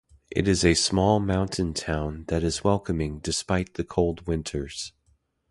It 0.31 0.47
is 0.47 0.65
a 0.65 0.73
small 0.73 1.19
mountain 1.19 1.75
town 1.75 2.25
that 2.27 2.41
is 2.41 2.63
welcoming 2.63 3.19
despite 3.19 3.75
the 3.75 3.83
cold 3.83 4.25
winters. 4.25 4.93